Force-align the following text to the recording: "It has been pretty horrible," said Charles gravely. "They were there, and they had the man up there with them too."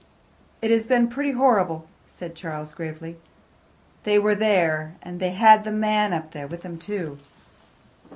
"It 0.63 0.71
has 0.71 0.87
been 0.87 1.09
pretty 1.09 1.33
horrible," 1.33 1.85
said 2.07 2.33
Charles 2.33 2.73
gravely. 2.73 3.17
"They 4.03 4.17
were 4.17 4.33
there, 4.33 4.95
and 5.03 5.19
they 5.19 5.29
had 5.29 5.63
the 5.63 5.71
man 5.71 6.11
up 6.11 6.31
there 6.31 6.47
with 6.47 6.63
them 6.63 6.79
too." 6.79 7.19